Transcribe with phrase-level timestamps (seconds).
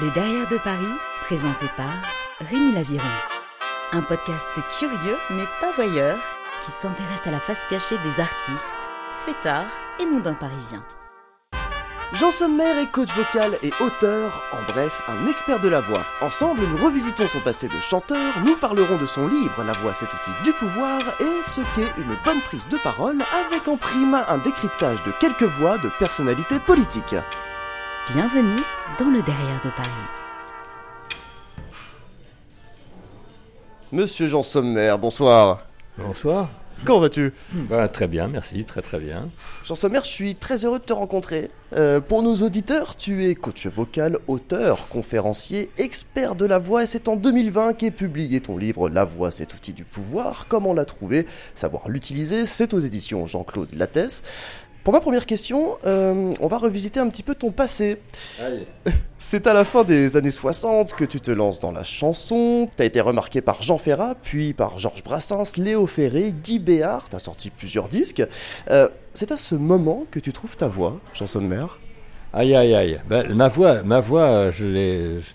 [0.00, 0.94] Les Derrière de Paris,
[1.24, 1.92] présenté par
[2.40, 3.04] Rémi Laviron.
[3.92, 6.18] Un podcast curieux mais pas voyeur
[6.64, 8.90] qui s'intéresse à la face cachée des artistes,
[9.26, 9.70] fêtards
[10.00, 10.82] et mondains parisiens.
[12.14, 16.04] Jean Sommer est coach vocal et auteur, en bref, un expert de la voix.
[16.22, 20.08] Ensemble, nous revisitons son passé de chanteur, nous parlerons de son livre La voix, cet
[20.14, 24.38] outil du pouvoir et ce qu'est une bonne prise de parole avec en prime un
[24.38, 27.16] décryptage de quelques voix de personnalités politiques.
[28.12, 28.56] Bienvenue
[28.98, 29.88] dans le Derrière de Paris.
[33.92, 35.64] Monsieur Jean Sommer, bonsoir.
[35.96, 36.48] Bonsoir.
[36.84, 37.32] Comment vas-tu?
[37.52, 39.28] Bah, très bien, merci, très très bien.
[39.64, 41.50] Jean Sommer, je suis très heureux de te rencontrer.
[41.72, 46.86] Euh, pour nos auditeurs, tu es coach vocal, auteur, conférencier, expert de la voix et
[46.86, 50.46] c'est en 2020 qu'est publié ton livre La voix, cet outil du pouvoir.
[50.48, 51.26] Comment l'a trouvé?
[51.54, 54.24] Savoir l'utiliser, c'est aux éditions Jean-Claude Lattès.
[54.84, 57.98] Pour ma première question, euh, on va revisiter un petit peu ton passé.
[59.18, 62.68] C'est à la fin des années 60 que tu te lances dans la chanson.
[62.76, 67.06] T'as été remarqué par Jean Ferrat, puis par Georges Brassens, Léo Ferré, Guy Béard.
[67.10, 68.22] T'as sorti plusieurs disques.
[68.70, 71.78] Euh, c'est à ce moment que tu trouves ta voix, chanson de mer?
[72.32, 73.00] Aïe aïe aïe.
[73.08, 75.20] Ben, ma voix, ma voix, je l'ai.
[75.20, 75.32] je-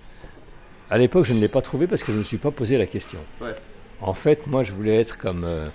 [0.90, 2.78] À l'époque, je ne l'ai pas trouvée parce que je ne me suis pas posé
[2.80, 3.20] la question.
[3.42, 3.54] Ouais.
[4.02, 5.68] En fait, moi, je voulais être comme, euh,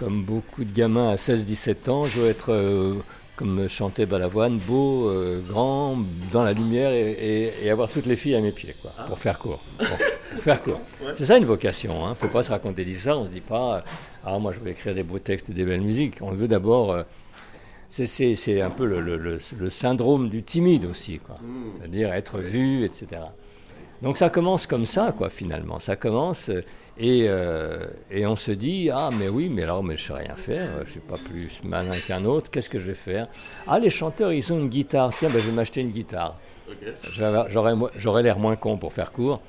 [0.00, 2.02] comme beaucoup de gamins à 16-17 ans.
[2.04, 2.94] Je voulais être, euh,
[3.36, 5.98] comme chantait Balavoine, beau, euh, grand,
[6.32, 9.18] dans la lumière et, et- et avoir toutes les filles à mes pieds, quoi, pour
[9.18, 9.62] faire court.
[9.78, 9.86] Pour
[10.42, 10.80] faire court.
[11.16, 12.04] C'est ça une vocation.
[12.06, 12.14] Hein.
[12.14, 13.20] faut pas se raconter des histoires.
[13.20, 13.80] On se dit pas, euh,
[14.24, 16.16] ah, moi, je veux écrire des beaux textes et des belles musiques.
[16.22, 16.92] On veut d'abord.
[16.92, 17.02] euh,
[17.88, 21.36] c'est- un peu le, le- le- le syndrome du timide aussi, quoi.
[21.78, 23.22] C'est-à-dire être vu, etc.
[24.02, 25.78] Donc ça commence comme ça, quoi, finalement.
[25.80, 26.50] Ça commence
[26.98, 30.34] et, euh, et on se dit ah mais oui, mais alors mais je sais rien
[30.36, 32.50] faire, je suis pas plus malin qu'un autre.
[32.50, 33.28] Qu'est-ce que je vais faire?
[33.66, 35.12] Ah les chanteurs ils ont une guitare.
[35.16, 36.36] Tiens, ben, je vais m'acheter une guitare.
[37.48, 39.40] J'aurais- J'aurais l'air moins con pour faire court.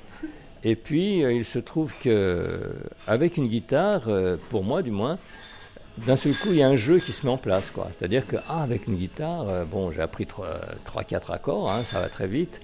[0.64, 2.58] Et puis euh, il se trouve que
[3.06, 5.18] avec une guitare, euh, pour moi du moins,
[5.98, 7.70] d'un seul coup, il y a un jeu qui se met en place.
[7.70, 7.88] quoi.
[7.98, 10.24] C'est-à-dire que, ah, avec une guitare, bon, j'ai appris
[10.86, 12.62] 3-4 accords, hein, ça va très vite.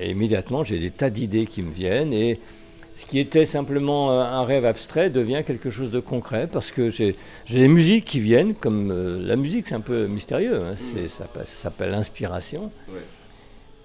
[0.00, 2.12] Et immédiatement, j'ai des tas d'idées qui me viennent.
[2.14, 2.40] Et
[2.98, 6.90] ce qui était simplement euh, un rêve abstrait devient quelque chose de concret parce que
[6.90, 7.14] j'ai
[7.48, 10.56] des musiques qui viennent, comme euh, la musique, c'est un peu mystérieux.
[10.60, 12.70] hein, c'est- ça, ça s'appelle l'inspiration.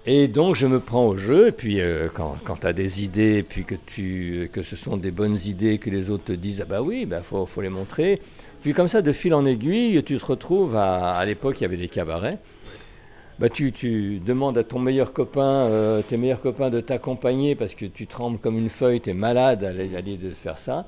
[0.06, 3.02] Et donc je me prends au jeu, et puis euh, quand, quand tu as des
[3.02, 6.32] idées, et puis que, tu, que ce sont des bonnes idées, que les autres te
[6.32, 8.20] disent, ah bah oui, il bah faut, faut les montrer.
[8.62, 11.64] Puis comme ça, de fil en aiguille, tu te retrouves, à, à l'époque il y
[11.64, 12.38] avait des cabarets,
[13.38, 17.86] bah tu, demandes à ton meilleur copain, euh, tes meilleurs copains de t'accompagner parce que
[17.86, 20.86] tu trembles comme une feuille, tu es malade à l'idée de faire ça.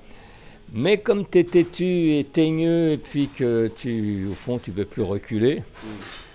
[0.73, 4.77] Mais comme tu es têtu et teigneux, et puis que tu, au fond tu ne
[4.77, 5.63] peux plus reculer,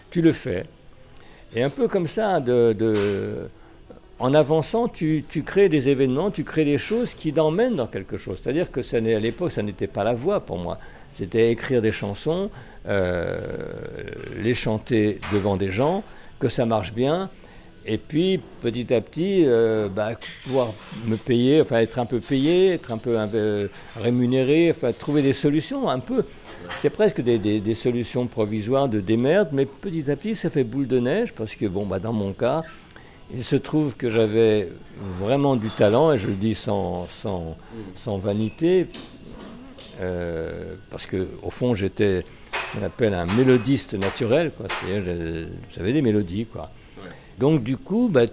[0.09, 0.65] tu le fais.
[1.55, 3.49] Et un peu comme ça, de,
[4.19, 8.39] en avançant, tu, crées des événements, tu crées des choses qui t'emmènent dans quelque chose.
[8.41, 10.77] C'est-à-dire que ça à l'époque, ça n'était pas la voix pour moi.
[11.13, 12.49] C'était écrire des chansons,
[12.87, 13.37] euh,
[14.37, 16.03] les chanter devant des gens,
[16.39, 17.29] que ça marche bien.
[17.85, 20.11] Et puis, petit à petit, euh, bah,
[20.43, 20.71] pouvoir
[21.07, 23.17] me payer, enfin être un peu payé, être un peu
[23.99, 26.23] rémunéré, enfin trouver des solutions un peu.
[26.79, 30.63] C'est presque des, des- des solutions provisoires de démerde, mais petit à petit, ça fait
[30.63, 32.61] boule de neige parce que, bon, bah, dans mon cas,
[33.33, 34.69] il se trouve que j'avais
[34.99, 37.57] vraiment du talent, et je le dis sans, sans,
[37.95, 38.87] sans vanité,
[39.99, 44.67] euh, parce que au fond, j'étais ce qu'on appelle un mélodiste naturel, quoi.
[44.69, 46.69] C'est-à-dire, j'avais des mélodies, quoi.
[47.37, 48.25] Donc, du coup, bah,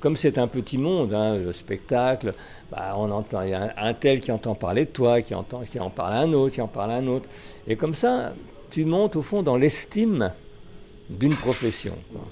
[0.00, 2.34] comme c'est un petit monde, hein, le spectacle,
[2.70, 5.34] bah, on entend, il y a un, un tel qui entend parler de toi, qui,
[5.34, 7.28] entend, qui en parle à un autre, qui en parle à un autre.
[7.66, 8.32] Et comme ça,
[8.70, 10.32] tu montes au fond dans l'estime
[11.10, 11.94] d'une profession.
[12.12, 12.22] quoi.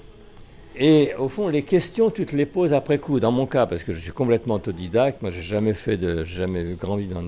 [0.75, 3.19] Et au fond, les questions, tu te les poses après coup.
[3.19, 6.63] Dans mon cas, parce que je suis complètement autodidacte, moi, j'ai jamais fait de, jamais
[6.79, 7.23] grandi dans,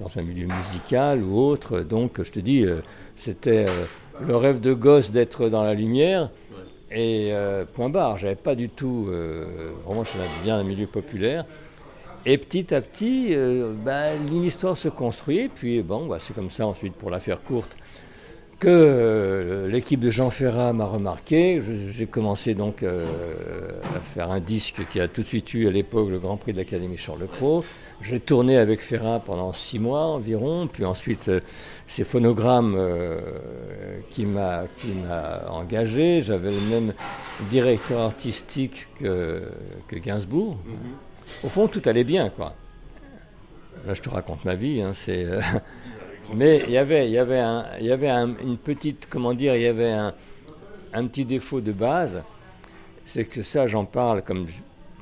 [0.00, 1.80] dans un milieu musical ou autre.
[1.80, 2.80] Donc, je te dis, euh,
[3.16, 3.84] c'était euh,
[4.26, 6.30] le rêve de gosse d'être dans la lumière.
[6.90, 9.06] Et euh, point barre, j'avais pas du tout.
[9.08, 11.44] euh, vraiment, suis bien un milieu populaire.
[12.24, 15.48] Et petit à petit, euh, bah, une histoire se construit.
[15.48, 17.74] Puis bon, bah, c'est comme ça ensuite, pour la faire courte,
[18.62, 21.60] que euh, l'équipe de Jean Ferrat m'a remarqué.
[21.88, 23.08] J'ai commencé donc euh,
[23.96, 26.52] à faire un disque qui a tout de suite eu à l'époque le Grand Prix
[26.52, 27.64] de l'Académie Charles Cros.
[28.02, 30.68] J'ai tourné avec Ferrat pendant six mois environ.
[30.72, 31.40] Puis ensuite, euh,
[31.88, 33.18] c'est Phonogramme euh,
[34.10, 36.20] qui m'a qui m'a engagé.
[36.20, 36.92] J'avais le même
[37.50, 39.42] directeur artistique que,
[39.88, 40.56] que Gainsbourg.
[41.42, 42.54] Au fond, tout allait bien, quoi.
[43.88, 44.80] Là, je te raconte ma vie.
[44.82, 45.26] hein, c'est,
[46.34, 49.34] Mais il y avait, il y avait, un, il y avait un- une petite, comment
[49.34, 50.14] dire, il y avait un,
[50.94, 52.22] un petit défaut de base,
[53.04, 54.46] c'est que ça, j'en parle comme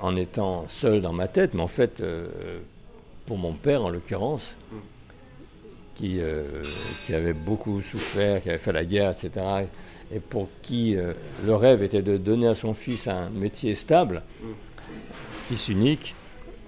[0.01, 2.27] en étant seul dans ma tête, mais en fait, euh,
[3.27, 4.55] pour mon père en l'occurrence,
[5.95, 6.65] qui, euh,
[7.05, 9.45] qui avait beaucoup souffert, qui avait fait la guerre, etc.,
[10.13, 11.13] et pour qui euh,
[11.45, 14.23] le rêve était de donner à son fils un métier stable,
[15.45, 16.15] fils unique,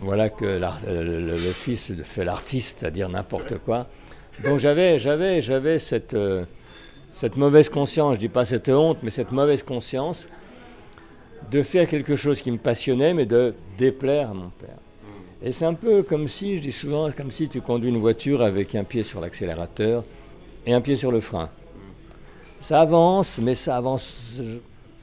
[0.01, 3.87] voilà que le, le, fils fait l'artiste, c'est-à-dire n'importe quoi.
[4.44, 6.17] Donc j'avais, j'avais, j'avais cette,
[7.11, 10.29] cette mauvaise conscience, je dis pas cette honte, mais cette mauvaise conscience
[11.50, 14.79] de faire quelque chose qui me passionnait, mais de déplaire à mon père.
[15.44, 18.43] Et c'est un peu comme si, je dis souvent, comme si tu conduis une voiture
[18.43, 20.05] avec un pied sur l'accélérateur
[20.64, 21.50] et un pied sur le frein.
[22.61, 24.40] Ça avance, mais ça avance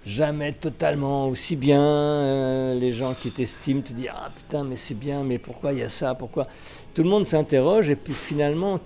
[0.06, 1.82] jamais totalement aussi bien.
[1.82, 5.80] Euh, les gens qui t'estiment te disent Ah putain, mais c'est bien, mais pourquoi il
[5.80, 6.48] y a ça Pourquoi?
[6.94, 8.80] Tout le monde s'interroge et puis finalement,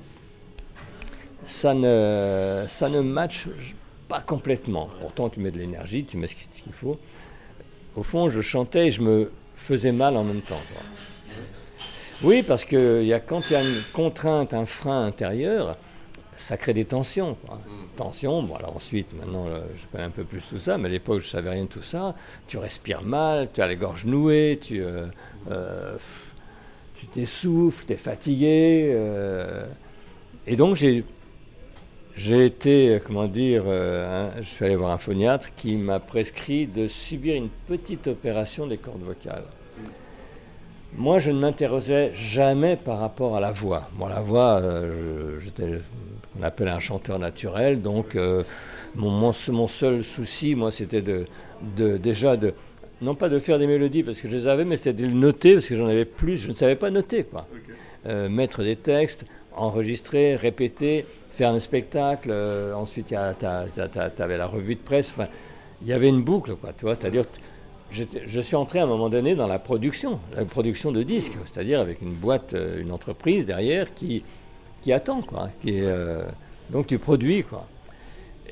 [1.46, 3.48] ça ne, ça ne matche
[4.08, 4.90] pas complètement.
[5.00, 6.98] Pourtant, tu mets de l'énergie, tu mets ce qu'il faut
[7.96, 10.62] au fond, je chantais et je me faisais mal en même temps.
[12.24, 15.78] Oui, parce que y a, quand il y a une contrainte, un frein intérieur,
[16.36, 17.38] ça crée des tensions.
[17.50, 17.58] Mm.
[17.96, 21.20] Tensions, bon, alors ensuite, maintenant, je connais un peu plus tout ça, mais à l'époque,
[21.20, 22.16] je ne savais rien de tout ça.
[22.48, 25.06] Tu respires mal, tu as les gorges nouées, tu euh,
[25.52, 25.96] euh,
[26.96, 28.92] tu t'essouffles, tu es fatigué.
[28.96, 29.66] Euh.
[30.48, 31.04] et donc, j'ai
[32.16, 36.88] j'ai été, comment dire, euh, je suis allé voir un phoniatre qui m'a prescrit de
[36.88, 39.46] subir une petite opération des cordes vocales.
[40.96, 43.90] Moi, je ne m'interrogeais jamais par rapport à la voix.
[43.98, 45.80] Moi, la voix, euh, j'étais
[46.40, 48.44] on appelle un chanteur naturel, donc euh,
[48.96, 51.26] mon, mon, seul souci, moi, c'était de,
[51.76, 52.54] de, déjà de,
[53.02, 55.14] non pas de faire des mélodies parce que je les avais, mais c'était de les
[55.14, 57.48] noter parce que j'en avais plus, je ne savais pas noter, quoi.
[58.06, 59.26] mettre des textes,
[59.56, 65.28] enregistrer, répéter, faire un spectacle, euh, ensuite tu avais la revue de presse, enfin,
[65.82, 67.26] il y avait une boucle, quoi, tu vois, c'est-à-dire,
[67.92, 71.80] je suis entré à un moment donné dans la production, la production de disques, c'est-à-dire
[71.80, 74.24] avec une boîte, euh, une entreprise derrière qui,
[74.92, 76.24] attend, quoi, euh,
[76.70, 77.66] donc tu produis, quoi.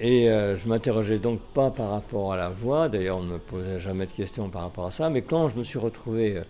[0.04, 3.80] Et je m'interrogeais donc pas par rapport à la voix, d'ailleurs on ne me posait
[3.80, 6.42] jamais de questions par rapport à ça, mais quand je me suis retrouvé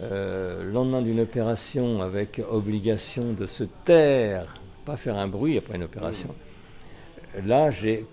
[0.00, 5.82] le lendemain d'une opération avec obligation de se taire pas faire un bruit après une
[5.82, 6.30] opération.
[7.44, 8.06] Là, j'ai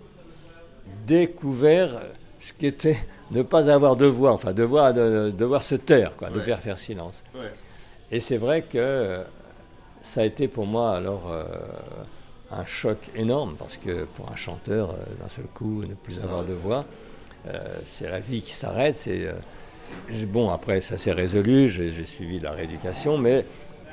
[1.08, 2.02] découvert
[2.40, 2.98] ce qu'était
[3.31, 7.24] ne pas avoir de voix, enfin devoir, de, devoir se taire, quoi, devoir faire silence.
[8.12, 9.22] Et c'est vrai que
[10.02, 11.46] ça a été pour moi alors euh,
[12.52, 16.44] un choc énorme, parce que pour un chanteur, euh, d'un seul coup, ne plus avoir
[16.44, 16.86] de voix,
[17.48, 18.96] euh, c'est la vie qui s'arrête.
[18.96, 19.28] C'est
[20.25, 23.46] bon, après ça s'est résolu, j'ai suivi la rééducation, mais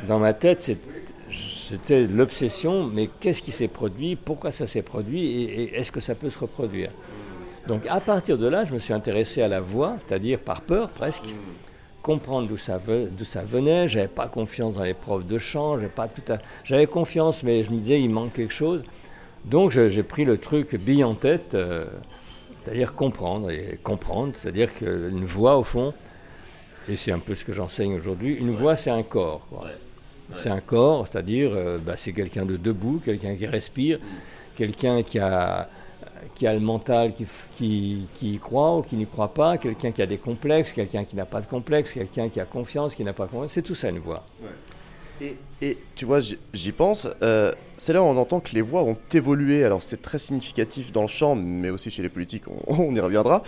[0.07, 5.25] dans ma tête, c'était l'obsession, mais qu'est-ce qui s'est produit, pourquoi ça s'est produit?
[5.25, 6.91] Et, est-ce que ça peut se reproduire?
[7.67, 10.89] Donc à partir de là, je me suis intéressé à la voix, c'est-à-dire par peur
[10.89, 11.27] presque,
[12.03, 12.81] comprendre d'où ça,
[13.25, 16.23] ça venait, j'avais pas confiance dans les profs de chant, j'avais, pas tout
[16.65, 18.83] j'avais confiance, mais je me disais il manque quelque chose.
[19.45, 21.87] Donc j'ai pris le truc bille en tête, euh,
[22.65, 25.95] c'est-à-dire comprendre, et comprendre, c'est-à-dire qu'une voix au fond,
[26.89, 29.47] et c'est un peu ce que j'enseigne aujourd'hui, une voix c'est un corps.
[30.35, 33.99] C'est un corps, c'est-à-dire euh, bah, c'est quelqu'un de debout, quelqu'un qui respire,
[34.55, 35.69] quelqu'un qui a,
[36.35, 39.91] qui a le mental qui, qui, qui y croit ou qui n'y croit pas, quelqu'un
[39.93, 43.05] qui a des complexes, quelqu'un qui n'a pas de complexes, quelqu'un qui a confiance, qui
[43.05, 43.53] n'a pas confiance.
[43.53, 44.25] C'est tout ça une voix.
[45.21, 48.83] Et, et, tu vois, j'y pense, euh, c'est là où on entend que les voix
[48.83, 49.65] ont évolué.
[49.65, 53.01] Alors c'est très significatif dans le chant, mais aussi chez les politiques, on, on y
[53.01, 53.43] reviendra.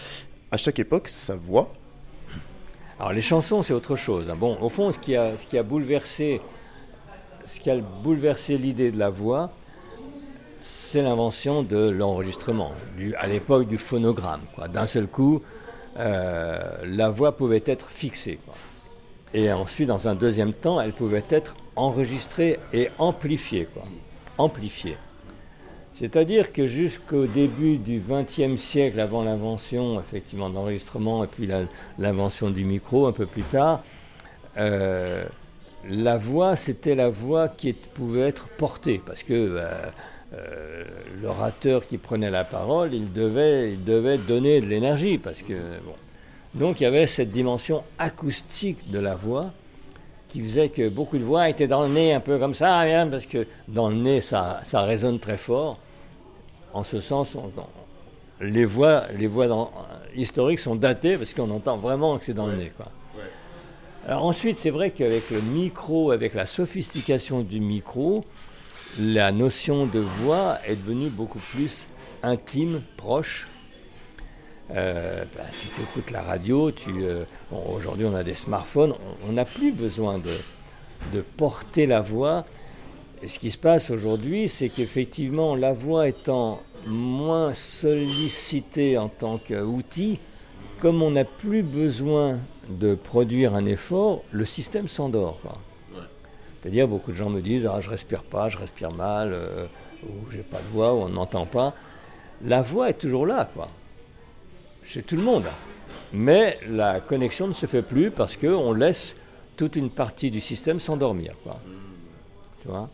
[0.50, 1.72] À chaque époque, sa voix
[3.02, 4.30] alors les chansons, c'est autre chose.
[4.30, 4.36] Hein.
[4.38, 6.40] Bon, au fond, ce qui a, ce qui a bouleversé
[7.44, 9.50] ce qui a bouleversé l'idée de la voix,
[10.60, 12.72] c'est l'invention de l'enregistrement,
[13.18, 14.42] à l'époque du phonogramme.
[14.72, 15.42] D'un seul coup,
[15.98, 18.38] euh, la voix pouvait être fixée.
[19.34, 23.68] Et ensuite, dans un deuxième temps, elle pouvait être enregistrée et amplifiée.
[24.38, 24.96] Amplifiée.
[25.92, 31.48] C'est-à-dire que jusqu'au début du XXe siècle, avant l'invention effectivement d'enregistrement et puis
[31.98, 33.82] l'invention du micro un peu plus tard,
[34.56, 35.24] euh,
[35.88, 39.64] la voix, c'était la voix qui pouvait être portée, parce que euh,
[40.34, 40.84] euh,
[41.20, 45.94] l'orateur qui prenait la parole, il devait, il devait donner de l'énergie, parce que bon.
[46.54, 49.52] Donc il y avait cette dimension acoustique de la voix
[50.28, 53.26] qui faisait que beaucoup de voix étaient dans le nez, un peu comme ça, parce
[53.26, 55.78] que dans le nez, ça, ça résonne très fort.
[56.72, 57.36] En ce sens,
[58.40, 59.70] les voix, les voix
[60.16, 62.72] historiques sont datées parce qu'on entend vraiment que c'est dans le nez.
[62.74, 62.86] Quoi.
[64.04, 68.24] Alors ensuite, c'est vrai qu'avec le micro, avec la sophistication du micro,
[68.98, 71.86] la notion de voix est devenue beaucoup plus
[72.24, 73.48] intime, proche.
[74.72, 78.94] Euh, bah, si tu écoutes la radio, euh, aujourd'hui on a des smartphones,
[79.28, 80.34] on n'a plus besoin de,
[81.12, 82.44] de porter la voix.
[83.22, 89.38] Et ce qui se passe aujourd'hui, c'est qu'effectivement, la voix étant moins sollicitée en tant
[89.38, 90.18] qu'outil,
[90.80, 95.38] comme on n'a plus besoin de produire un effort, le système s'endort.
[96.60, 99.66] C'est-à-dire, beaucoup de gens me disent Ah, je respire pas, je respire mal, euh,
[100.04, 101.74] ou j'ai pas de voix, ou on n'entend pas.
[102.44, 103.68] La voix est toujours là, quoi.
[104.84, 105.46] Chez tout le monde.
[106.12, 109.16] Mais la connexion ne se fait plus parce qu'on laisse
[109.56, 111.56] toute une partie du système s'endormir, quoi.
[112.60, 112.88] Tu vois?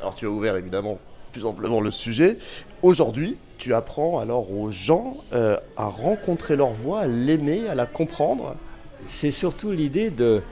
[0.00, 0.98] Alors, tu as ouvert évidemment
[1.32, 2.38] plus amplement le sujet.
[2.82, 7.86] Aujourd'hui, tu apprends alors aux gens euh, à rencontrer leur voix, à l'aimer, à la
[7.86, 8.54] comprendre.
[9.06, 10.42] C'est surtout l'idée de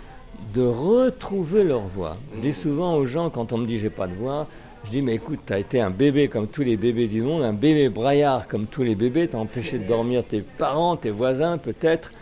[0.54, 2.16] de retrouver leur voix.
[2.36, 4.46] Je dis souvent aux gens, quand on me dit j'ai pas de voix,
[4.84, 7.42] je dis mais écoute, tu as été un bébé comme tous les bébés du monde,
[7.42, 11.10] un bébé braillard comme tous les bébés, tu as empêché de dormir tes parents, tes
[11.10, 12.12] voisins peut-être.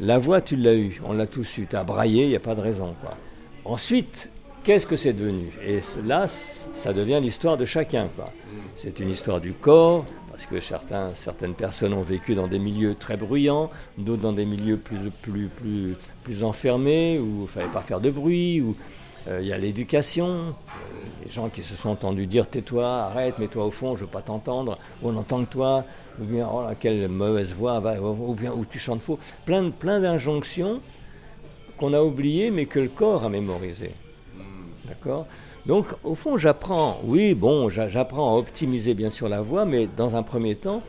[0.00, 2.40] La voix, tu l'as eue, on l'a tous eu, tu as braillé, il n'y a
[2.40, 2.94] pas de raison.
[3.00, 3.16] Quoi.
[3.64, 4.30] Ensuite,
[4.64, 5.52] qu'est-ce que c'est devenu?
[5.64, 8.08] Et là, ça devient l'histoire de chacun.
[8.76, 12.96] C'est une histoire du corps, parce que certains, certaines personnes ont vécu dans des milieux
[12.96, 17.68] très bruyants, d'autres dans des milieux plus, plus, plus, plus enfermés, où il ne fallait
[17.68, 18.74] pas faire de bruit, où
[19.28, 20.52] euh, il y a l'éducation, euh,
[21.24, 24.10] les gens qui se sont entendus dire tais-toi, arrête, mets-toi au fond, je ne veux
[24.10, 25.84] pas t'entendre, ou on entend que toi,
[26.20, 29.20] ou bien oh là, quelle mauvaise voix, ou bien où tu chantes faux.
[29.44, 30.80] Plein, plein d'injonctions
[31.76, 33.94] qu'on a oubliées mais que le corps a mémorisées.
[34.84, 35.28] D'accord?
[35.66, 40.14] Donc, au fond, j'apprends, oui, bon, j'apprends à optimiser bien sûr la voix, mais dans
[40.14, 40.82] un premier temps,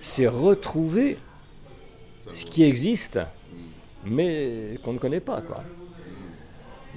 [0.00, 1.18] c'est retrouver
[2.32, 3.20] ce qui existe,
[4.04, 5.62] mais qu'on ne connaît pas, quoi.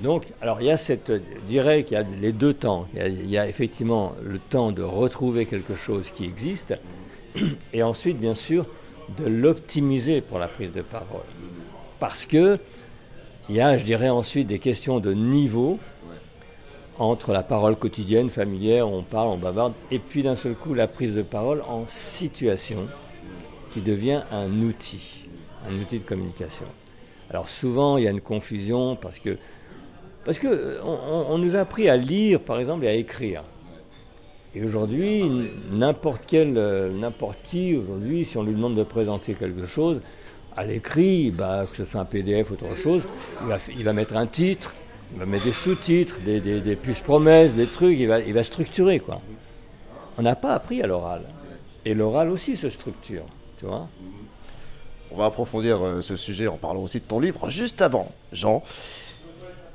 [0.02, 2.88] Donc, alors il y a cette, je dirais qu'il y a les deux temps.
[2.96, 6.74] Il y, a, effectivement le temps de retrouver quelque chose qui existe,
[7.74, 8.66] et ensuite, bien sûr,
[9.20, 11.22] de l'optimiser pour la prise de parole.
[12.00, 12.60] Parce que
[13.48, 15.78] il y a, je dirais ensuite, des questions de niveau
[17.00, 20.88] entre la parole quotidienne, familière, on parle, on bavarde, et puis d'un seul coup la
[20.88, 22.88] prise de parole en situation
[23.72, 25.25] qui devient un outil,
[25.70, 26.66] un outil de communication.
[27.30, 29.38] Alors souvent il y a une confusion parce que
[30.24, 33.44] parce que on, nous a appris à lire par exemple et à écrire.
[34.56, 35.24] Et aujourd'hui,
[35.70, 36.54] n'importe quel,
[36.94, 40.00] n'importe qui aujourd'hui, si on lui demande de présenter quelque chose,
[40.56, 43.04] à l'écrit, bah, que ce soit un PDF ou autre chose,
[43.78, 44.74] il va mettre un titre,
[45.14, 48.44] il va mettre des sous-titres, des, des, puces promesses, des trucs, il va, il va
[48.44, 49.22] structurer quoi.
[50.18, 51.24] On n'a pas appris à l'oral.
[51.86, 53.26] Et l'oral aussi se structure,
[53.60, 53.88] tu vois.
[55.12, 57.50] On va approfondir euh, ce sujet en parlant aussi de ton livre.
[57.50, 58.64] Juste avant, Jean,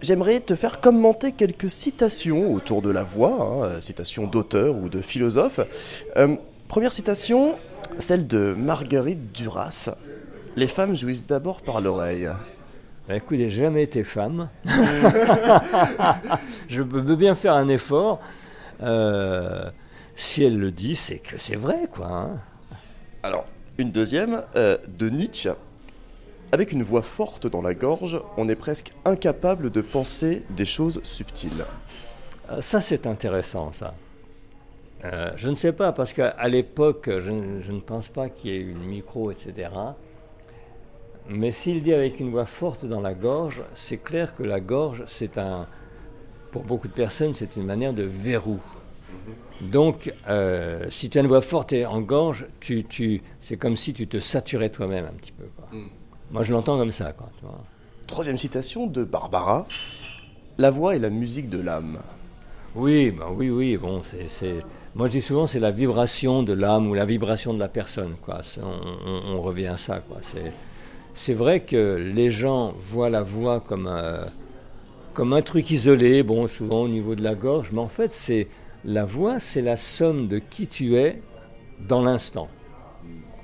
[0.00, 4.88] j'aimerais te faire commenter quelques citations autour de la voix, hein, euh, citations d'auteurs ou
[4.88, 5.60] de philosophes.
[6.16, 6.36] Euh,
[6.68, 7.56] première citation,
[7.96, 9.90] celle de Marguerite Duras.
[10.56, 12.28] Les femmes jouissent d'abord par l'oreille.
[13.10, 14.48] Bah, écoute, j'ai jamais été femme.
[16.68, 18.20] je peux bien faire un effort.
[18.84, 19.68] Euh,
[20.14, 22.06] si elle le dit, c'est que c'est vrai, quoi.
[22.06, 22.38] Hein.
[23.24, 23.46] Alors,
[23.78, 25.50] une deuxième, euh, de Nietzsche.
[26.52, 31.02] Avec une voix forte dans la gorge, on est presque incapable de penser des choses
[31.02, 31.64] subtiles.
[32.52, 33.96] Euh, ça, c'est intéressant, ça.
[35.34, 38.60] je ne sais pas, parce qu'à l'époque, je, je, ne pense pas qu'il y ait
[38.60, 39.68] eu une micro, etc.
[41.28, 45.04] Mais s'il dit avec une voix forte dans la gorge, c'est clair que la gorge,
[45.06, 45.66] c'est un,
[46.50, 48.60] pour beaucoup de personnes, c'est une manière de verrou.
[49.62, 53.76] Donc, euh, si tu as une voix forte et en gorge, tu, tu, c'est comme
[53.76, 55.44] si tu te saturais toi-même un petit peu.
[55.72, 55.88] Mm.
[56.30, 57.12] Moi, je l'entends comme ça.
[57.12, 57.28] Quoi,
[58.06, 59.66] Troisième citation de Barbara.
[60.58, 61.98] La voix est la musique de l'âme.
[62.74, 63.76] Oui, ben oui, oui.
[63.76, 67.58] Bon, c'est, Moi, je dis souvent, c'est la vibration de l'âme ou la vibration de
[67.58, 68.14] la personne.
[68.22, 68.42] Quoi.
[68.62, 70.00] On, on, revient à ça.
[70.00, 70.18] Quoi.
[70.22, 70.52] C'est,
[71.22, 74.24] c'est vrai que les gens voient la voix comme un,
[75.12, 78.48] comme un truc isolé, bon, souvent au niveau de la gorge, mais en fait, c'est
[78.86, 81.20] la voix, c'est la somme de qui tu es
[81.86, 82.48] dans l'instant.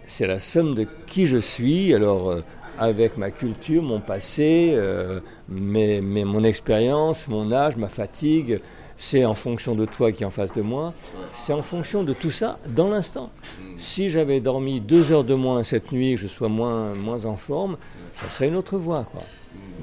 [0.07, 2.41] C'est la somme de qui je suis, alors euh,
[2.79, 8.63] avec ma culture, mon passé, euh, mon expérience, mon âge, ma fatigue,
[8.99, 10.95] c'est en fonction de toi qui est en face de moi,
[11.33, 13.31] c'est en fonction de tout ça dans l'instant.
[13.77, 17.37] Si j'avais dormi deux heures de moins cette nuit, que je sois moins, moins en
[17.37, 17.77] forme,
[18.15, 19.05] ça serait une autre voix.
[19.05, 19.23] Quoi.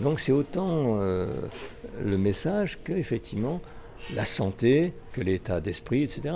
[0.01, 1.27] Donc c'est autant euh,
[2.03, 3.61] le message que effectivement
[4.15, 6.35] la santé, que l'état d'esprit, etc.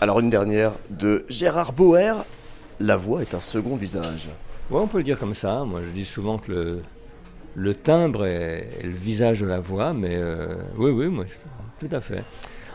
[0.00, 2.24] Alors une dernière de Gérard Bauer,
[2.80, 4.28] la voix est un second visage.
[4.70, 5.64] Oui, on peut le dire comme ça.
[5.64, 6.82] Moi, je dis souvent que le,
[7.54, 11.24] le timbre est, le visage de la voix, mais euh, oui, oui, moi,
[11.80, 12.24] tout à fait.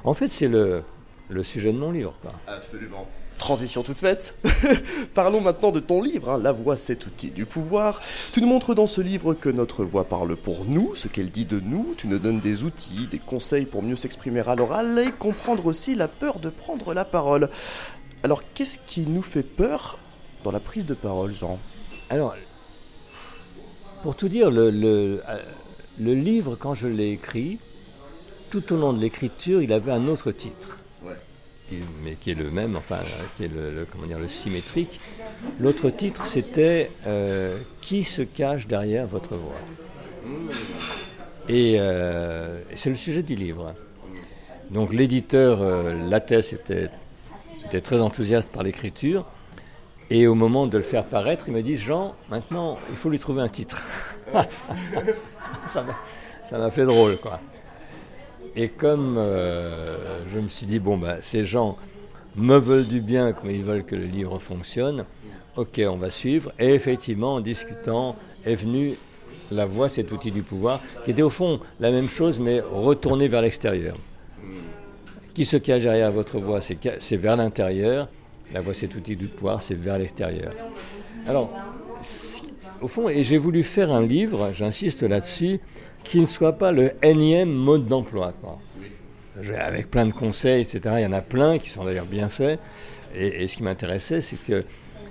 [0.03, 0.84] En fait, c'est le,
[1.29, 2.13] le sujet de mon livre.
[2.48, 3.07] Absolument.
[3.38, 4.36] Transition toute faite.
[5.13, 8.01] Parlons maintenant de ton livre, hein, La voix, cet outil du pouvoir.
[8.34, 11.46] Tu nous montres dans ce livre que notre voix parle pour nous, ce qu'elle dit
[11.46, 11.93] de nous.
[11.98, 15.96] Tu nous donnes des outils, des conseils pour mieux s'exprimer à l'oral et comprendre aussi
[15.96, 17.50] la peur de prendre la parole.
[18.24, 20.00] Alors, qu'est-ce qui nous fait peur
[20.43, 21.60] dans la prise de parole, Jean?
[22.10, 22.36] Alors,
[24.04, 25.42] pour tout dire, le, le, euh,
[26.00, 27.60] le livre, quand je l'ai écrit,
[28.50, 30.77] tout au long de l'écriture, il avait un autre titre.
[32.04, 33.00] mais qui est le même, enfin,
[33.36, 35.00] qui est le, comment dire, le symétrique.
[35.60, 39.60] L'autre titre, c'était euh, Qui se cache derrière votre voix?
[41.50, 43.74] Et euh, c'est le sujet du livre.
[44.72, 46.89] Donc l'éditeur euh, Lattès était,
[47.66, 49.25] était très enthousiaste par l'écriture.
[50.10, 53.20] Et au moment de le faire paraître, il me dit Jean, maintenant, il faut lui
[53.20, 53.82] trouver un titre.
[55.68, 55.84] ça
[56.52, 57.40] m'a fait drôle, quoi.
[58.56, 61.78] Et comme euh, je me suis dit, bon, bah, ces gens
[62.36, 65.06] me veulent du bien comme ils veulent que le livre fonctionne,
[65.58, 66.52] ok, on va suivre.
[66.58, 68.96] Et effectivement, en discutant, est venue
[69.52, 73.28] la voix, cet outil du pouvoir, qui était au fond la même chose, mais retourné
[73.28, 73.96] vers l'extérieur.
[75.34, 78.08] Qui se cache derrière votre voix, c'est vers l'intérieur.
[78.54, 80.54] La voix, cet outil du pouvoir, c'est vers l'extérieur.
[81.27, 81.51] Alors,
[82.82, 85.60] au fond, et j'ai voulu faire un livre, j'insiste là-dessus,
[86.04, 88.34] qui ne soit pas le énième mode d'emploi.
[89.60, 90.96] Avec plein de conseils, etc.
[90.98, 92.60] Il y en a plein qui sont d'ailleurs bien faits.
[93.16, 94.63] Et, ce qui m'intéressait, c'est que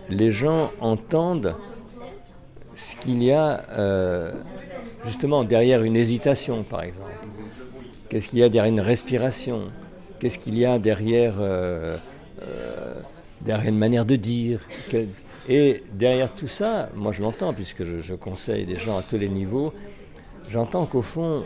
[0.08, 1.54] les gens entendent
[2.74, 4.32] ce qu'il y a euh,
[5.04, 7.10] justement derrière une hésitation, par exemple.
[8.08, 9.70] Qu'est-ce qu'il y a derrière une respiration?
[10.18, 11.96] Qu'est-ce qu'il y a derrière, euh,
[12.42, 12.85] euh,
[13.46, 14.60] derrière une manière de dire
[15.48, 19.28] Et derrière tout ça, moi je l'entends puisque je, conseille des gens à tous les
[19.28, 19.72] niveaux,
[20.50, 21.44] j'entends qu'au fond,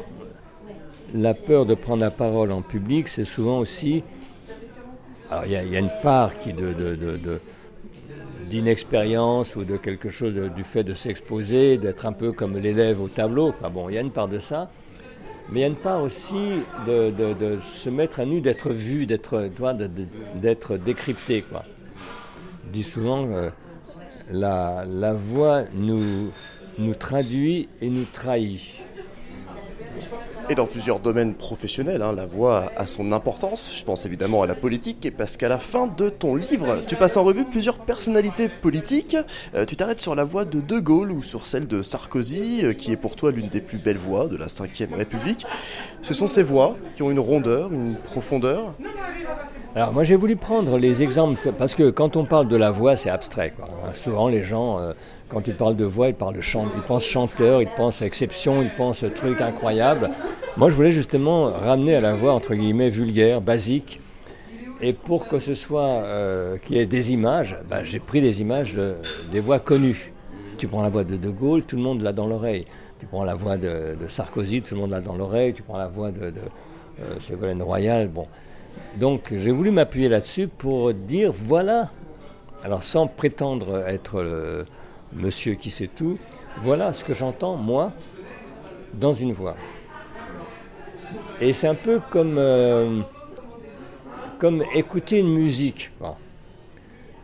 [1.13, 4.03] la peur de prendre la parole en public, c'est souvent aussi.
[5.31, 6.75] Alors, il y, a une part qui de,
[8.47, 13.07] d'inexpérience ou de quelque chose du fait de s'exposer, d'être un peu comme l'élève au
[13.07, 13.55] tableau.
[13.73, 14.71] Bon, il y a une part de ça.
[15.51, 16.37] Mais il y a une part aussi
[16.87, 17.13] de,
[17.73, 19.51] se mettre à nu, d'être vu, d'être,
[20.37, 21.43] d'être décrypté.
[21.43, 21.63] Quoi.
[22.71, 23.51] Je dis souvent que
[24.31, 26.31] la, la voix nous,
[26.79, 28.61] nous traduit et nous trahit
[30.51, 32.03] et dans plusieurs domaines professionnels.
[32.03, 33.73] Hein, la voix a son importance.
[33.77, 36.97] Je pense évidemment à la politique et parce qu'à la fin de ton livre, tu
[36.97, 39.17] passes en revue plusieurs personnalités politiques.
[39.55, 42.73] Euh, tu t'arrêtes sur la voix de De Gaulle ou sur celle de Sarkozy, euh,
[42.73, 45.47] qui est pour toi l'une des plus belles voix de la Ve République.
[46.03, 48.75] Ce sont ces voix qui ont une rondeur, une profondeur.
[49.77, 52.97] Alors moi j'ai voulu prendre les exemples parce que quand on parle de la voix
[52.97, 53.55] c'est abstrait.
[53.95, 54.95] Souvent les gens euh,
[55.29, 58.63] quand ils parlent de voix ils parlent de chant, ils pensent chanteur, ils pensent exception,
[58.63, 60.11] ils pensent truc incroyable.
[60.57, 64.01] Moi je voulais justement ramener à la voix entre guillemets vulgaire, basique.
[64.83, 68.41] Et pour que ce soit euh, qu'il y ait des images, bah, j'ai pris des
[68.41, 68.75] images
[69.31, 70.13] des voix connues.
[70.59, 72.65] Tu prends la voix de De Gaulle, tout le monde l'a dans l'oreille.
[72.99, 75.55] Tu prends la voix de, Sarkozy, tout le monde l'a dans l'oreille.
[75.55, 76.41] Tu prends la voix de, de
[77.03, 78.27] euh, Ségolène Royal, bon.
[78.97, 81.91] Donc j'ai voulu m'appuyer là-dessus pour dire voilà,
[82.63, 84.67] alors sans prétendre être le
[85.13, 86.19] monsieur qui sait tout,
[86.59, 87.93] voilà ce que j'entends moi
[88.95, 89.57] dans une voix.
[91.41, 93.01] Et c'est un peu comme, euh,
[94.75, 95.91] écouter une musique.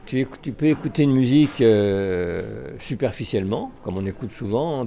[0.07, 4.85] Tu, peux écouter une musique euh, superficiellement, comme on écoute souvent,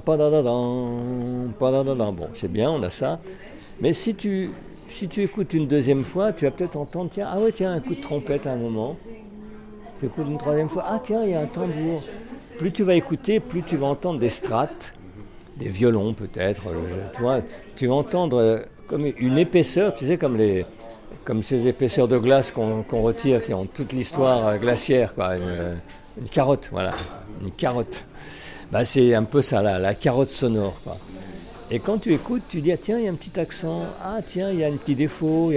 [2.14, 3.20] bon, c'est bien, on a ça.
[3.82, 4.52] Mais si tu
[4.90, 7.80] si tu écoutes une deuxième fois, tu vas peut-être entendre, tiens, ah ouais, tiens, un
[7.80, 8.98] coup de trompette à un moment.
[10.00, 12.02] Tu écoutes une troisième fois, ah tiens, il y a un tambour.
[12.58, 14.94] Plus tu vas écouter, plus tu vas entendre des strates,
[15.58, 16.64] des violons peut-être.
[16.68, 17.42] Euh,
[17.76, 20.38] tu, vas entendre euh, comme une épaisseur, tu sais, comme,
[21.44, 25.36] ces épaisseurs de glace qu'on retire, qui ont toute l'histoire euh, glaciaire, quoi.
[25.36, 26.94] Une, carotte, voilà,
[27.42, 28.04] une carotte.
[28.72, 30.76] Bah, c'est un peu ça, la carotte sonore.
[30.84, 30.98] Quoi.
[31.72, 34.20] Et quand tu écoutes, tu dis, ah, tiens, il y a un petit accent, ah
[34.26, 35.52] tiens, il y a un petit défaut.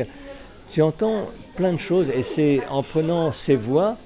[0.68, 2.10] Tu entends plein de choses.
[2.10, 3.96] Et c'est en prenant ces voix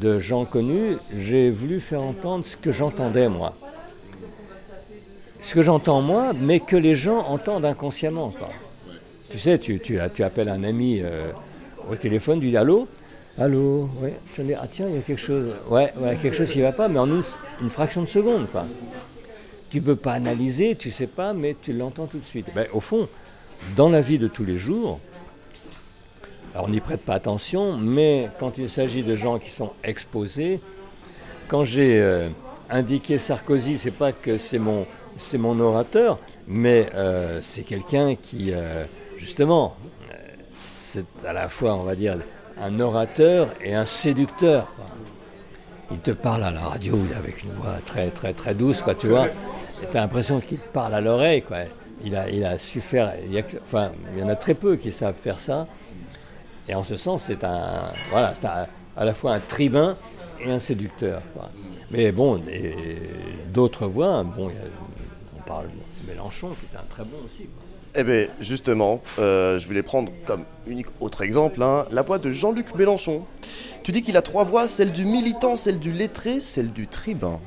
[0.00, 3.54] de gens connus, j'ai voulu faire entendre ce que j'entendais moi.
[5.40, 8.32] Ce que j'entends moi, mais que les gens entendent inconsciemment.
[9.30, 11.30] Tu sais, tu, tu, appelles un ami euh,
[11.88, 12.88] au téléphone, tu dis allô?
[13.38, 16.50] Allô, ouais, je dis, ah tiens, il y a quelque chose, ouais, ouais quelque chose
[16.50, 17.22] qui ne va pas, mais en une,
[17.60, 18.64] une fraction de seconde, quoi.
[19.74, 22.46] Tu ne peux pas analyser, tu ne sais pas, mais tu l'entends tout de suite.
[22.54, 23.08] Ben, au fond,
[23.74, 25.00] dans la vie de tous les jours,
[26.54, 30.60] alors on n'y prête pas attention, mais quand il s'agit de gens qui sont exposés,
[31.48, 32.28] quand j'ai euh,
[32.70, 38.52] indiqué Sarkozy, c'est pas que c'est mon, c'est mon orateur, mais euh, c'est quelqu'un qui,
[38.52, 38.84] euh,
[39.18, 39.74] justement,
[40.64, 42.16] c'est à la fois, on va dire,
[42.62, 44.68] un orateur et un séducteur.
[45.94, 49.06] Il te parle à la radio avec une voix très très très douce, quoi, tu
[49.06, 49.28] vois.
[49.92, 51.58] As l'impression qu'il te parle à l'oreille, quoi.
[52.04, 53.12] Il a, il a su faire.
[53.24, 55.68] Il y, enfin, il y en a très peu qui savent faire ça.
[56.68, 59.96] Et en ce sens, c'est un, voilà, c'est à la fois un tribun
[60.44, 61.22] et un séducteur.
[61.90, 62.42] Mais bon,
[63.52, 64.50] d'autres voix, bon,
[65.38, 67.44] on parle de Mélenchon, qui est un très bon aussi.
[67.44, 67.62] quoi.
[67.96, 72.32] Eh bien, justement, euh, je voulais prendre comme unique autre exemple hein, la voix de
[72.32, 73.22] Jean-Luc Mélenchon.
[73.82, 77.40] Tu dis qu'il a trois voix, celle du militant, celle du lettré, celle du tribun.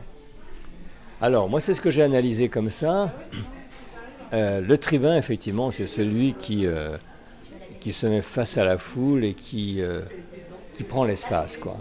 [1.19, 3.11] Alors, moi, c'est ce que j'ai analysé comme ça.
[4.33, 6.97] Euh, le tribun, effectivement, c'est celui qui, euh,
[7.79, 10.01] qui se met face à la foule et qui, euh,
[10.75, 11.77] qui prend l'espace, quoi.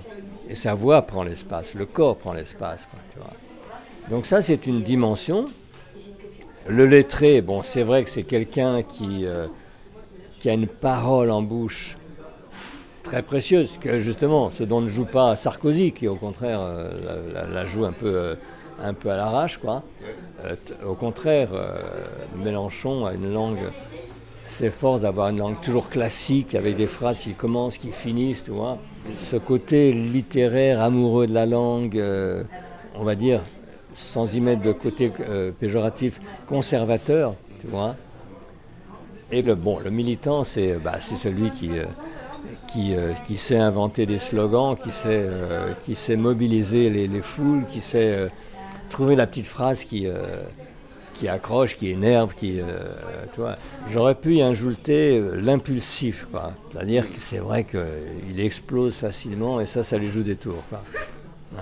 [0.49, 2.89] Et sa voix prend l'espace, le corps prend l'espace.
[4.11, 5.45] Donc ça, c'est une dimension.
[6.69, 9.27] Le lettré, bon, c'est vrai que c'est quelqu'un qui,
[10.39, 11.99] qui a une parole en bouche
[13.07, 17.65] très précieuse, que justement, ce dont ne joue pas Sarkozy, qui au contraire euh, la,
[17.65, 18.35] joue un peu, euh,
[18.83, 19.85] un peu à l'arrache, quoi.
[20.45, 21.49] Euh, au contraire,
[22.37, 23.61] Mélenchon a une langue,
[24.45, 28.79] s'efforce d'avoir une langue toujours classique, avec des phrases qui commencent, qui finissent, tu vois.
[29.31, 32.03] Ce côté littéraire, amoureux de la langue,
[32.95, 33.43] on va dire,
[33.95, 35.13] sans y mettre de côté
[35.59, 37.95] péjoratif, conservateur, tu vois.
[39.31, 41.71] Et le, bon, le militant, c'est bah, celui qui,
[42.67, 47.23] qui, euh, qui sait inventer des slogans, qui sait, euh, qui sait mobiliser les, les
[47.23, 48.29] foules, qui sait euh,
[48.91, 50.07] trouver la petite phrase qui,
[51.15, 52.61] qui accroche, qui énerve, qui.
[53.91, 56.27] J'aurais pu y ajouter euh, l'impulsif.
[56.71, 60.63] C'est-à-dire que c'est vrai qu'il explose facilement et ça, ça lui joue des tours.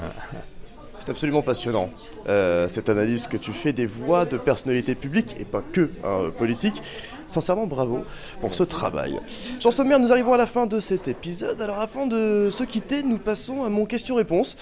[1.01, 1.91] C'est absolument passionnant,
[2.25, 6.81] cette analyse que tu fais des voix de personnalités publiques et pas que hein, politiques.
[7.27, 8.01] Sincèrement, bravo
[8.41, 9.19] pour ce travail.
[9.61, 11.61] Jean Sommer, nous arrivons à la fin de cet épisode.
[11.63, 14.57] Alors, afin de se quitter, nous passons à mon question-réponse.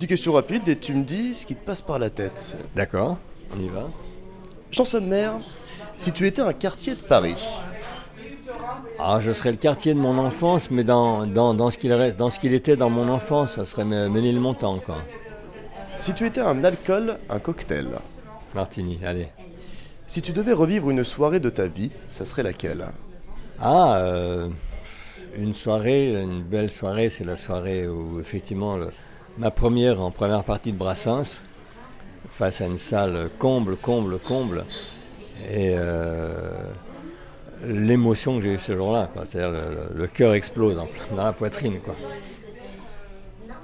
[0.00, 2.56] Dix questions rapides et tu me dis ce qui te passe par la tête.
[2.74, 3.16] D'accord,
[3.56, 3.86] on y va.
[4.70, 5.30] Jean Sommer,
[5.96, 7.36] si tu étais un quartier de Paris,
[8.98, 12.16] Ah, je serais le quartier de mon enfance, mais dans, dans, dans ce qu'il reste-
[12.16, 14.96] dans ce qu'il était dans mon enfance, ça serait M- Ménilmontant, quoi.
[16.00, 17.86] si tu étais un alcool, un cocktail,
[18.54, 19.28] Martini, allez.
[20.08, 22.86] Si tu devais revivre une soirée de ta vie, ça serait laquelle?
[23.60, 24.48] Ah, euh,
[25.36, 28.90] une soirée, une belle soirée, c'est la soirée où effectivement le-
[29.38, 31.42] ma première en première partie de Brassens,
[32.30, 34.64] face à une salle comble, comble, comble,
[35.50, 36.50] et euh,
[37.66, 40.88] l'émotion que j'ai eue ce jour-là, c'est-à-dire le, le- cœur explose dans
[41.24, 41.94] la poitrine, quoi.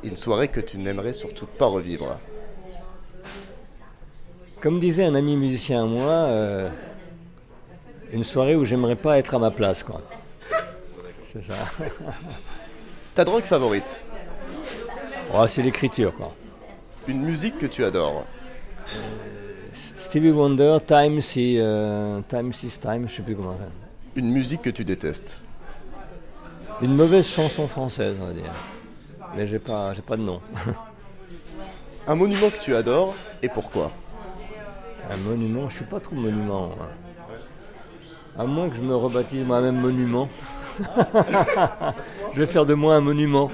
[0.04, 2.18] Une soirée que tu n'aimerais surtout pas revivre.
[4.64, 6.70] Comme disait un ami musicien à moi, euh,
[8.14, 10.00] une soirée où j'aimerais pas être à ma place, quoi.
[11.30, 11.52] C'est ça.
[13.14, 14.02] Ta drogue favorite
[15.34, 16.34] Oh, c'est l'écriture, quoi.
[17.06, 18.24] Une musique que tu adores
[19.98, 23.58] Stevie Wonder, Time si, euh, Time is Time, je sais plus comment.
[24.16, 25.42] Une musique que tu détestes
[26.80, 28.54] Une mauvaise chanson française, on va dire.
[29.36, 30.40] Mais j'ai pas, j'ai pas de nom.
[32.06, 33.92] Un monument que tu adores et pourquoi
[35.10, 36.68] Un monument, je suis pas trop monument.
[36.76, 36.88] moi.
[38.36, 40.28] À moins que je me rebaptise moi-même monument.
[42.34, 43.50] je vais faire de moi un monument.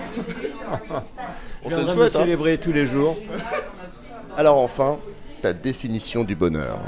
[1.64, 2.16] On Je te le souhaite.
[2.16, 2.20] hein.
[2.20, 3.16] célébrer tous les jours.
[4.36, 4.98] Alors enfin,
[5.42, 6.78] ta définition du bonheur.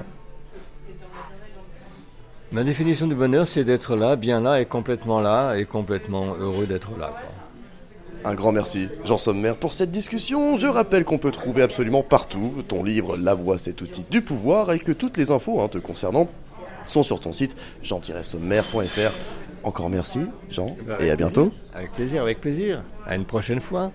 [2.51, 6.67] Ma définition du bonheur, c'est d'être là, bien là et complètement là et complètement heureux
[6.67, 7.09] d'être là.
[7.09, 7.31] quoi.
[8.25, 10.57] Un grand merci, Jean Sommer, pour cette discussion.
[10.57, 14.71] Je rappelle qu'on peut trouver absolument partout ton livre La voix, cet outil du pouvoir
[14.73, 16.29] et que toutes les infos hein, te concernant
[16.87, 19.13] sont sur ton site jean-sommer.fr.
[19.65, 21.53] Encore merci, Jean, et à bientôt.
[21.75, 22.83] Avec plaisir, avec plaisir.
[23.07, 23.93] À une prochaine fois.